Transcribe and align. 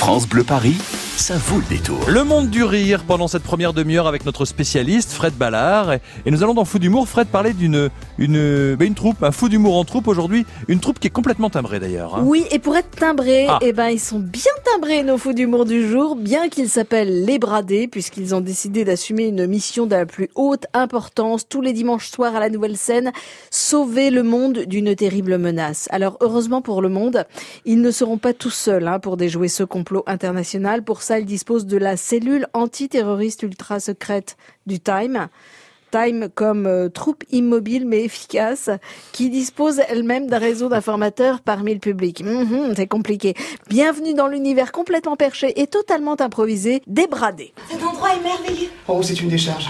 France 0.00 0.26
Bleu 0.26 0.44
Paris, 0.44 0.78
ça 1.16 1.36
vaut 1.36 1.58
le 1.58 1.64
détour. 1.68 1.98
Le 2.08 2.24
monde 2.24 2.48
du 2.48 2.64
rire 2.64 3.04
pendant 3.06 3.28
cette 3.28 3.42
première 3.42 3.72
demi-heure 3.74 4.06
avec 4.06 4.24
notre 4.24 4.44
spécialiste 4.46 5.12
Fred 5.12 5.34
Ballard. 5.34 5.92
Et 6.24 6.30
nous 6.30 6.42
allons 6.42 6.54
dans 6.54 6.64
Fou 6.64 6.78
d'humour, 6.78 7.08
Fred, 7.08 7.28
parler 7.28 7.52
d'une 7.52 7.90
une, 8.18 8.74
bah, 8.76 8.84
une 8.84 8.94
troupe, 8.94 9.22
un 9.22 9.30
fou 9.30 9.48
d'humour 9.48 9.76
en 9.76 9.84
troupe 9.84 10.08
aujourd'hui. 10.08 10.46
Une 10.68 10.80
troupe 10.80 10.98
qui 10.98 11.08
est 11.08 11.10
complètement 11.10 11.50
timbrée 11.50 11.78
d'ailleurs. 11.78 12.16
hein. 12.16 12.22
Oui, 12.24 12.44
et 12.50 12.58
pour 12.58 12.76
être 12.76 12.90
timbrés, 12.90 13.46
Ah. 13.48 13.58
eh 13.62 13.72
ben, 13.72 13.88
ils 13.88 14.00
sont 14.00 14.18
bien 14.18 14.42
timbrés, 14.72 15.02
nos 15.02 15.18
fous 15.18 15.32
d'humour 15.34 15.64
du 15.66 15.88
jour, 15.88 16.16
bien 16.16 16.48
qu'ils 16.48 16.68
s'appellent 16.70 17.24
les 17.24 17.38
Bradés, 17.38 17.86
puisqu'ils 17.88 18.34
ont 18.34 18.40
décidé 18.40 18.84
d'assumer 18.84 19.24
une 19.26 19.46
mission 19.46 19.86
de 19.86 19.94
la 19.94 20.06
plus 20.06 20.30
haute 20.34 20.66
importance 20.74 21.46
tous 21.48 21.60
les 21.60 21.72
dimanches 21.72 22.10
soirs 22.10 22.34
à 22.36 22.40
la 22.40 22.48
nouvelle 22.50 22.76
scène, 22.76 23.12
sauver 23.50 24.10
le 24.10 24.22
monde 24.22 24.60
d'une 24.66 24.94
terrible 24.96 25.38
menace. 25.38 25.86
Alors, 25.90 26.16
heureusement 26.20 26.62
pour 26.62 26.80
le 26.82 26.88
monde, 26.88 27.24
ils 27.66 27.80
ne 27.80 27.90
seront 27.90 28.18
pas 28.18 28.32
tout 28.32 28.50
seuls 28.50 28.86
hein, 28.88 28.98
pour 28.98 29.16
déjouer 29.16 29.48
ce 29.48 29.64
complot 29.64 30.02
international. 30.06 30.82
Pour 30.82 30.99
ça, 31.02 31.18
ils 31.18 31.26
disposent 31.26 31.66
de 31.66 31.76
la 31.76 31.96
cellule 31.96 32.46
antiterroriste 32.54 33.42
ultra 33.42 33.80
secrète 33.80 34.36
du 34.66 34.80
Time. 34.80 35.28
Time 35.90 36.28
comme 36.34 36.66
euh, 36.66 36.88
troupe 36.88 37.24
immobile 37.32 37.84
mais 37.84 38.04
efficace 38.04 38.70
qui 39.12 39.28
dispose 39.28 39.80
elle-même 39.88 40.28
d'un 40.28 40.38
réseau 40.38 40.68
d'informateurs 40.68 41.40
parmi 41.40 41.74
le 41.74 41.80
public. 41.80 42.22
Mhm, 42.24 42.74
c'est 42.76 42.86
compliqué. 42.86 43.34
Bienvenue 43.68 44.14
dans 44.14 44.28
l'univers 44.28 44.70
complètement 44.70 45.16
perché 45.16 45.60
et 45.60 45.66
totalement 45.66 46.20
improvisé 46.20 46.82
des 46.86 47.08
Bradés. 47.08 47.52
Cet 47.68 47.82
endroit 47.82 48.10
est 48.14 48.22
merveilleux. 48.22 48.68
Oh, 48.86 49.02
c'est 49.02 49.20
une 49.20 49.28
décharge. 49.28 49.68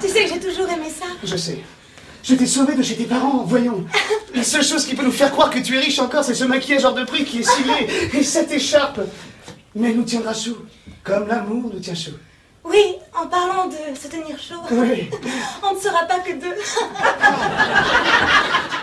Tu 0.00 0.08
sais 0.08 0.24
que 0.24 0.30
j'ai 0.34 0.40
toujours 0.40 0.68
aimé 0.70 0.88
ça. 0.88 1.06
Je 1.24 1.36
sais. 1.36 1.58
Je 2.22 2.34
t'ai 2.34 2.46
sauvé 2.46 2.74
de 2.74 2.82
chez 2.82 2.96
tes 2.96 3.04
parents, 3.04 3.44
voyons. 3.44 3.84
La 4.34 4.42
seule 4.44 4.62
chose 4.64 4.84
qui 4.86 4.94
peut 4.94 5.04
nous 5.04 5.10
faire 5.12 5.30
croire 5.32 5.50
que 5.50 5.58
tu 5.58 5.76
es 5.76 5.80
riche 5.80 5.98
encore, 5.98 6.22
c'est 6.24 6.34
ce 6.34 6.44
maquillage 6.44 6.84
hors 6.84 6.94
de 6.94 7.04
prix 7.04 7.24
qui 7.24 7.40
est 7.40 7.50
ciblé 7.50 7.88
et 8.14 8.22
cette 8.22 8.52
écharpe. 8.52 9.00
Mais 9.74 9.90
elle 9.90 9.96
nous 9.96 10.04
tiendra 10.04 10.34
chaud, 10.34 10.58
comme 11.02 11.28
l'amour 11.28 11.70
nous 11.72 11.80
tient 11.80 11.94
chaud. 11.94 12.12
Oui, 12.64 12.96
en 13.14 13.26
parlant 13.26 13.66
de 13.68 13.74
se 13.98 14.08
tenir 14.08 14.38
chaud, 14.38 14.60
Oui. 14.70 15.08
on 15.62 15.74
ne 15.74 15.80
sera 15.80 16.04
pas 16.06 16.20
que 16.20 16.32
deux. 16.32 16.54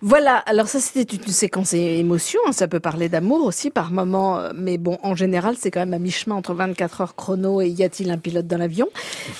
Voilà, 0.00 0.36
alors 0.36 0.68
ça 0.68 0.80
c'était 0.80 1.16
une 1.16 1.32
séquence 1.32 1.72
émotion, 1.74 2.40
hein, 2.46 2.52
ça 2.52 2.68
peut 2.68 2.80
parler 2.80 3.08
d'amour 3.08 3.44
aussi 3.44 3.70
par 3.70 3.90
moment, 3.90 4.38
euh, 4.38 4.50
mais 4.54 4.78
bon, 4.78 4.98
en 5.02 5.14
général 5.14 5.56
c'est 5.58 5.70
quand 5.70 5.80
même 5.80 5.94
à 5.94 5.98
mi-chemin 5.98 6.36
entre 6.36 6.54
24 6.54 7.00
heures 7.00 7.14
chrono 7.14 7.60
et 7.60 7.68
y 7.68 7.82
a-t-il 7.82 8.10
un 8.10 8.18
pilote 8.18 8.46
dans 8.46 8.58
l'avion? 8.58 8.88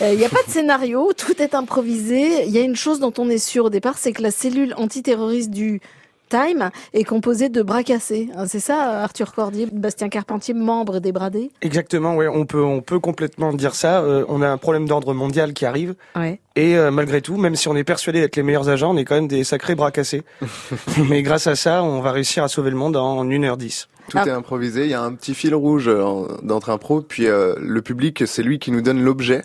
Euh, 0.02 0.12
Il 0.12 0.18
n'y 0.18 0.24
a 0.24 0.28
pas 0.28 0.42
de 0.46 0.50
scénario, 0.50 1.12
tout 1.16 1.40
est 1.40 1.54
improvisé. 1.54 2.44
Il 2.46 2.50
y 2.50 2.58
a 2.58 2.62
une 2.62 2.76
chose 2.76 3.00
dont 3.00 3.12
on 3.18 3.28
est 3.28 3.38
sûr 3.38 3.66
au 3.66 3.70
départ, 3.70 3.98
c'est 3.98 4.12
que 4.12 4.22
la 4.22 4.30
cellule 4.30 4.74
antiterroriste 4.76 5.50
du 5.50 5.80
Time 6.28 6.70
est 6.92 7.04
composée 7.04 7.48
de 7.48 7.62
bras 7.62 7.82
cassés. 7.82 8.28
Hein, 8.36 8.44
C'est 8.48 8.60
ça, 8.60 9.02
Arthur 9.02 9.32
Cordier, 9.34 9.66
Bastien 9.72 10.08
Carpentier, 10.08 10.54
membre 10.54 10.98
des 10.98 11.12
Bradés? 11.12 11.50
Exactement, 11.62 12.16
ouais, 12.16 12.28
on 12.28 12.46
peut 12.46 12.62
on 12.62 12.80
peut 12.80 12.98
complètement 12.98 13.52
dire 13.52 13.74
ça. 13.74 14.00
Euh, 14.02 14.24
on 14.28 14.42
a 14.42 14.48
un 14.48 14.58
problème 14.58 14.86
d'ordre 14.88 15.14
mondial 15.14 15.52
qui 15.52 15.64
arrive 15.66 15.94
Ouais. 16.16 16.40
et 16.56 16.76
euh, 16.76 16.90
malgré 16.90 17.20
tout, 17.22 17.36
même 17.36 17.54
si 17.56 17.68
on 17.68 17.76
est 17.76 17.84
persuadé 17.84 18.20
d'être 18.20 18.36
les 18.36 18.42
meilleurs 18.42 18.68
agents, 18.68 18.92
on 18.92 18.96
est 18.96 19.04
quand 19.04 19.14
même 19.14 19.28
des 19.28 19.44
sacrés 19.44 19.74
bras 19.74 19.90
cassés. 19.90 20.22
Mais 21.08 21.22
grâce 21.22 21.46
à 21.46 21.54
ça, 21.56 21.82
on 21.82 22.00
va 22.00 22.12
réussir 22.12 22.42
à 22.44 22.48
sauver 22.48 22.70
le 22.70 22.76
monde 22.76 22.96
en 22.96 23.24
1h10. 23.24 23.86
Tout 24.08 24.18
Ah. 24.20 24.24
est 24.26 24.30
improvisé, 24.30 24.84
il 24.84 24.90
y 24.90 24.94
a 24.94 25.02
un 25.02 25.12
petit 25.14 25.34
fil 25.34 25.54
rouge 25.54 25.88
euh, 25.88 26.02
en- 26.02 26.26
d'entre 26.42 26.70
impro, 26.70 27.00
puis 27.02 27.26
euh, 27.26 27.54
le 27.60 27.82
public, 27.82 28.24
c'est 28.26 28.42
lui 28.42 28.58
qui 28.58 28.70
nous 28.70 28.80
donne 28.80 29.02
l'objet 29.02 29.42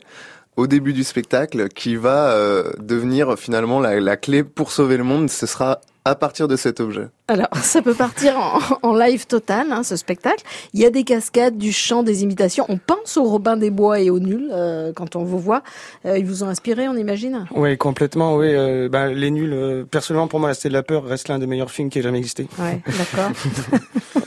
au 0.58 0.68
début 0.68 0.94
du 0.94 1.04
spectacle, 1.04 1.70
qui 1.70 1.96
va 1.96 2.32
euh, 2.34 2.72
devenir 2.80 3.38
finalement 3.40 3.80
la, 3.80 4.00
la 4.00 4.18
clé 4.18 4.44
pour 4.44 4.72
sauver 4.72 4.98
le 4.98 5.04
monde. 5.04 5.30
Ce 5.30 5.46
sera 5.48 5.80
à 6.06 6.16
partir 6.16 6.48
de 6.48 6.56
cet 6.56 6.80
objet. 6.80 7.08
Alors, 7.28 7.50
ça 7.62 7.82
peut 7.82 7.94
partir 7.94 8.38
en, 8.38 8.60
en 8.90 8.96
live 8.96 9.28
total, 9.28 9.72
hein, 9.72 9.84
ce 9.84 9.96
spectacle. 9.96 10.44
Il 10.74 10.80
y 10.80 10.86
a 10.86 10.90
des 10.90 11.04
cascades, 11.04 11.58
du 11.58 11.72
chant, 11.72 12.04
des 12.04 12.24
imitations. 12.24 12.66
On 12.70 12.78
pense 12.78 13.18
au 13.18 13.24
Robin 13.24 13.56
des 13.58 13.70
Bois 13.70 14.00
et 14.00 14.10
au 14.10 14.20
Nul 14.20 14.50
euh, 14.52 14.92
quand 14.94 15.16
on 15.16 15.24
vous 15.24 15.40
voit. 15.40 15.62
Euh, 16.06 16.18
ils 16.18 16.26
vous 16.26 16.44
ont 16.44 16.48
inspiré, 16.48 16.88
on 16.90 16.96
imagine? 16.96 17.46
Ouais, 17.52 17.78
complètement. 17.78 18.36
Oui, 18.36 18.48
euh, 18.50 18.90
bah, 18.90 19.08
les 19.08 19.32
nuls. 19.32 19.54
euh, 19.54 19.84
personnellement, 19.84 20.28
pour 20.28 20.40
moi, 20.40 20.50
la 20.50 20.56
Cité 20.56 20.70
de 20.70 20.74
la 20.74 20.84
peur 20.84 21.04
reste 21.06 21.28
l'un 21.28 21.40
des 21.40 21.48
meilleurs 21.48 21.72
films 21.72 21.90
qui 21.90 22.00
ait 22.00 22.04
jamais 22.04 22.18
existé. 22.20 22.48
Ouais, 22.60 22.82
d'accord. 22.86 23.32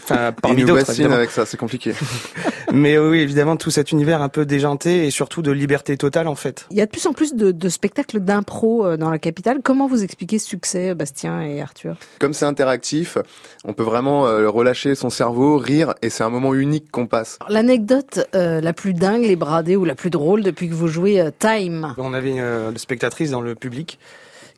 Enfin, 0.06 0.32
parmi 0.32 0.60
nous 0.60 0.66
d'autres, 0.68 1.12
avec 1.12 1.30
ça, 1.30 1.46
c'est 1.46 1.56
compliqué. 1.56 1.94
Mais 2.74 2.96
euh, 2.96 3.10
oui, 3.10 3.20
évidemment, 3.20 3.56
tout 3.56 3.70
cet 3.70 3.92
univers 3.92 4.20
un 4.20 4.28
peu 4.28 4.44
déjanté 4.44 5.06
et 5.06 5.10
surtout 5.10 5.42
de 5.42 5.52
liberté 5.52 5.96
totale 5.96 6.28
en 6.28 6.34
fait. 6.34 6.66
Il 6.70 6.76
y 6.76 6.80
a 6.80 6.86
de 6.86 6.90
plus 6.90 7.06
en 7.06 7.12
plus 7.12 7.34
de, 7.34 7.52
de 7.52 7.68
spectacles 7.68 8.20
d'impro 8.20 8.84
euh, 8.84 8.96
dans 8.96 9.10
la 9.10 9.18
capitale. 9.18 9.60
Comment 9.62 9.86
vous 9.86 10.02
expliquez 10.02 10.38
ce 10.38 10.48
succès, 10.48 10.94
Bastien 10.94 11.40
et 11.42 11.62
Arthur? 11.62 11.96
Comme 12.18 12.34
c'est 12.34 12.46
interactif, 12.46 13.16
on 13.64 13.72
peut 13.72 13.84
vraiment 13.84 14.26
euh, 14.26 14.50
relâcher 14.50 14.94
son 14.94 15.10
cerveau, 15.10 15.56
rire, 15.56 15.94
et 16.02 16.10
c'est 16.10 16.24
un 16.24 16.30
moment 16.30 16.54
unique 16.54 16.90
qu'on 16.90 17.06
passe. 17.06 17.38
L'anecdote 17.48 18.26
euh, 18.34 18.60
la 18.60 18.72
plus 18.72 18.92
dingue, 18.92 19.22
les 19.22 19.36
bradés 19.36 19.76
ou 19.76 19.84
la 19.84 19.94
plus 19.94 20.10
drôle 20.10 20.42
depuis 20.42 20.68
que 20.68 20.74
vous 20.74 20.88
jouez 20.88 21.20
euh, 21.20 21.30
Time 21.38 21.94
On 21.98 22.12
avait 22.12 22.40
euh, 22.40 22.70
une 22.70 22.78
spectatrice 22.78 23.30
dans 23.30 23.40
le 23.40 23.54
public 23.54 23.98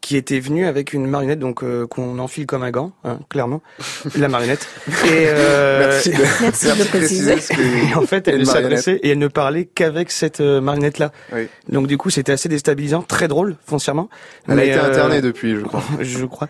qui 0.07 0.17
était 0.17 0.39
venue 0.39 0.67
avec 0.67 0.93
une 0.93 1.05
marionnette 1.09 1.41
donc 1.41 1.65
euh, 1.65 1.85
qu'on 1.89 2.21
enfile 2.21 2.47
comme 2.47 2.63
un 2.63 2.71
gant, 2.71 2.93
hein, 3.03 3.19
clairement, 3.29 3.61
la 4.17 4.29
marionnette. 4.29 4.69
Et, 4.87 4.93
euh, 5.27 5.89
Merci 5.91 6.11
de, 6.11 6.17
Merci 6.43 6.67
de 6.67 6.85
préciser. 6.85 7.35
que- 7.35 7.91
et 7.91 7.95
en 7.97 8.03
fait, 8.03 8.29
elle 8.29 8.45
marionnette. 8.45 8.47
s'adressait 8.79 9.01
et 9.03 9.11
elle 9.11 9.19
ne 9.19 9.27
parlait 9.27 9.65
qu'avec 9.65 10.13
cette 10.13 10.41
euh, 10.41 10.61
marionnette-là. 10.61 11.11
Oui. 11.33 11.49
Donc 11.69 11.89
du 11.89 11.99
coup, 11.99 12.11
c'était 12.11 12.31
assez 12.31 12.49
déstabilisant, 12.49 13.03
très 13.03 13.27
drôle 13.27 13.57
foncièrement. 13.67 14.09
Elle 14.49 14.61
a 14.61 14.65
été 14.65 14.75
euh, 14.79 14.89
internée 14.93 15.21
depuis, 15.21 15.57
je 15.57 15.63
crois. 15.63 15.83
Je 16.01 16.25
crois. 16.25 16.47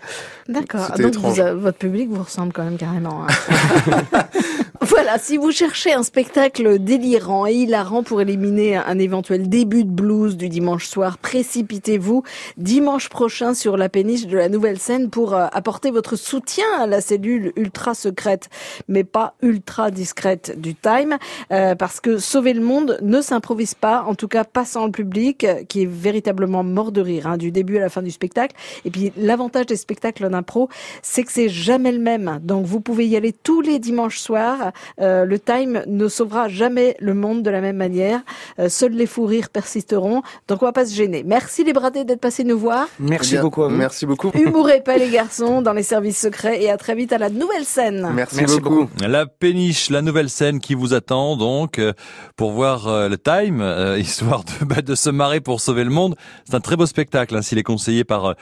D'accord. 0.47 0.91
Donc 0.99 1.15
vous, 1.15 1.33
votre 1.59 1.79
public 1.79 2.09
vous 2.11 2.21
ressemble 2.23 2.53
quand 2.53 2.63
même 2.63 2.77
carrément. 2.77 3.25
hein. 3.27 4.23
voilà, 4.81 5.17
si 5.17 5.37
vous 5.37 5.51
cherchez 5.51 5.93
un 5.93 6.03
spectacle 6.03 6.79
délirant 6.79 7.47
et 7.47 7.53
hilarant 7.53 8.03
pour 8.03 8.21
éliminer 8.21 8.75
un 8.75 8.99
éventuel 8.99 9.49
début 9.49 9.83
de 9.83 9.89
blues 9.89 10.37
du 10.37 10.49
dimanche 10.49 10.87
soir, 10.87 11.17
précipitez-vous 11.17 12.23
dimanche 12.57 13.09
prochain 13.09 13.53
sur 13.53 13.77
la 13.77 13.89
péniche 13.89 14.27
de 14.27 14.37
la 14.37 14.49
Nouvelle 14.49 14.77
Scène 14.77 15.09
pour 15.09 15.33
euh, 15.33 15.47
apporter 15.51 15.89
votre 15.89 16.15
soutien 16.15 16.65
à 16.79 16.85
la 16.85 17.01
cellule 17.01 17.53
ultra 17.55 17.95
secrète, 17.95 18.49
mais 18.87 19.03
pas 19.03 19.33
ultra 19.41 19.89
discrète 19.89 20.59
du 20.59 20.75
Time, 20.75 21.17
euh, 21.51 21.73
parce 21.75 21.99
que 21.99 22.17
sauver 22.17 22.53
le 22.53 22.61
monde 22.61 22.99
ne 23.01 23.21
s'improvise 23.21 23.73
pas, 23.73 24.03
en 24.03 24.15
tout 24.15 24.27
cas 24.27 24.43
pas 24.43 24.65
sans 24.65 24.85
le 24.85 24.91
public, 24.91 25.43
euh, 25.43 25.63
qui 25.63 25.83
est 25.83 25.89
véritablement 25.89 26.63
mort 26.63 26.91
de 26.91 27.01
rire 27.01 27.27
hein, 27.27 27.37
du 27.37 27.51
début 27.51 27.77
à 27.77 27.81
la 27.81 27.89
fin 27.89 28.01
du 28.01 28.11
spectacle. 28.11 28.55
Et 28.85 28.91
puis 28.91 29.11
l'avantage 29.17 29.65
des 29.65 29.75
spectacles 29.75 30.29
d'impro, 30.29 30.69
c'est 31.01 31.23
que 31.23 31.31
c'est 31.31 31.49
jamais 31.49 31.91
le 31.91 31.99
même. 31.99 32.39
Donc 32.43 32.65
vous 32.65 32.79
pouvez 32.79 33.07
y 33.07 33.15
aller 33.15 33.33
tous 33.33 33.61
les 33.61 33.79
dimanches 33.79 34.19
soirs. 34.19 34.66
Euh, 35.01 35.25
le 35.25 35.39
Time 35.39 35.83
ne 35.87 36.07
sauvera 36.07 36.47
jamais 36.47 36.95
le 36.99 37.13
monde 37.13 37.43
de 37.43 37.49
la 37.49 37.61
même 37.61 37.77
manière. 37.77 38.21
Euh, 38.59 38.69
seuls 38.69 38.91
les 38.93 39.05
fous 39.05 39.25
rires 39.25 39.49
persisteront. 39.49 40.21
Donc 40.47 40.61
on 40.61 40.65
va 40.65 40.71
pas 40.71 40.85
se 40.85 40.93
gêner. 40.93 41.23
Merci 41.25 41.63
les 41.63 41.73
bradés 41.73 42.03
d'être 42.03 42.19
passés 42.21 42.43
nous 42.43 42.57
voir. 42.57 42.87
Merci 42.99 43.31
Eh 43.31 43.35
bien, 43.35 43.41
beaucoup. 43.43 43.67
Merci 43.69 44.05
beaucoup. 44.05 44.31
Humour 44.33 44.69
et 44.69 44.81
pas 44.81 44.97
les 44.97 45.09
garçons 45.09 45.61
dans 45.61 45.73
les 45.73 45.83
services 45.83 46.19
secrets 46.19 46.61
et 46.61 46.69
à 46.69 46.77
très 46.77 46.95
vite 46.95 47.13
à 47.13 47.17
la 47.17 47.29
nouvelle 47.29 47.65
scène. 47.65 48.09
Merci, 48.13 48.37
Merci 48.37 48.59
beaucoup. 48.59 48.75
beaucoup. 48.85 48.89
La 49.07 49.25
péniche, 49.25 49.89
la 49.89 50.01
nouvelle 50.01 50.29
scène 50.29 50.59
qui 50.59 50.73
vous 50.73 50.93
attend 50.93 51.35
donc 51.37 51.79
euh, 51.79 51.93
pour 52.35 52.51
voir 52.51 53.09
le 53.09 53.17
time, 53.17 53.61
euh, 53.61 53.97
histoire 53.99 54.43
de, 54.43 54.65
bah, 54.65 54.81
de 54.81 54.95
se 54.95 55.09
marrer 55.09 55.41
pour 55.41 55.61
sauver 55.61 55.83
le 55.83 55.89
monde. 55.89 56.15
C'est 56.45 56.55
un 56.55 56.59
très 56.59 56.75
beau 56.75 56.85
spectacle, 56.85 57.35
hein, 57.35 57.41
s'il 57.41 57.57
est 57.57 57.63
conseillé 57.63 58.03
par, 58.03 58.35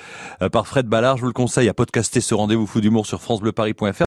par 0.52 0.68
Fred 0.68 0.88
Ballard. 0.88 1.18
Je 1.18 1.22
vous 1.22 1.28
le 1.28 1.34
conseille 1.34 1.70
à 1.70 1.74
podcaster 1.74 2.22
ce 2.22 2.34
rendez-vous 2.36 2.68
fou 2.68 2.82
d'humour 2.82 3.06
sur 3.06 3.22
francebleuparis.fr. 3.22 4.04